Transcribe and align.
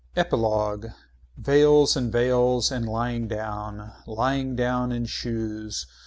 EPILOGUE 0.17 0.95
Veils 1.37 1.95
and 1.95 2.11
veils 2.11 2.71
and 2.71 2.87
lying 2.89 3.27
down. 3.27 3.93
Lying 4.07 4.55
down 4.55 4.91
in 4.91 5.05
shoes. 5.05 5.85